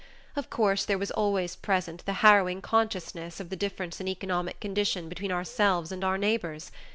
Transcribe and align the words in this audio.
Of 0.35 0.49
course 0.49 0.83
there 0.83 0.97
was 0.97 1.11
always 1.11 1.55
present 1.55 2.03
the 2.07 2.13
harrowing 2.25 2.59
consciousness 2.63 3.39
of 3.39 3.49
the 3.49 3.55
difference 3.55 4.01
in 4.01 4.07
economic 4.07 4.59
condition 4.59 5.07
between 5.09 5.31
ourselves 5.31 5.91
and 5.91 6.03
our 6.03 6.17
neighbors. 6.17 6.71